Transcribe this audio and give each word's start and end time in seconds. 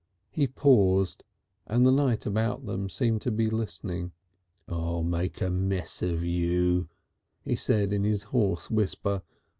He 0.31 0.47
paused, 0.47 1.23
and 1.67 1.85
the 1.85 1.91
night 1.91 2.25
about 2.25 2.65
them 2.65 2.89
seemed 2.89 3.21
to 3.21 3.29
be 3.29 3.51
listening. 3.51 4.13
"I'll 4.67 5.03
make 5.03 5.41
a 5.41 5.51
mess 5.51 6.01
of 6.01 6.23
you," 6.23 6.89
he 7.43 7.55
said 7.55 7.93
in 7.93 8.03
his 8.03 8.23
hoarse 8.23 8.71
whisper. 8.71 9.21